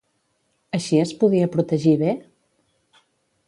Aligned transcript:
Així 0.77 1.01
es 1.03 1.11
podia 1.23 1.51
protegir 1.57 1.95
bé? 2.05 2.17